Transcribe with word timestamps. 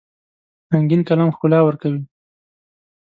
رنګین 0.71 1.01
قلم 1.07 1.29
ښکلا 1.35 1.59
ورکوي. 1.63 2.01